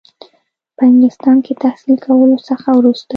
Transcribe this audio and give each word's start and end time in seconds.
په 0.75 0.81
انګلستان 0.89 1.37
کې 1.45 1.53
تحصیل 1.63 1.95
کولو 2.05 2.37
څخه 2.49 2.67
وروسته. 2.77 3.09